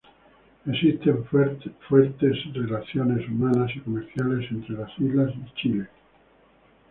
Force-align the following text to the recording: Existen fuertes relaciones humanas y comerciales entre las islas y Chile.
Existen 0.65 1.25
fuertes 1.25 2.53
relaciones 2.55 3.29
humanas 3.29 3.69
y 3.75 3.81
comerciales 3.81 4.49
entre 4.49 4.73
las 4.73 4.89
islas 4.97 5.31
y 5.35 5.53
Chile. 5.61 5.89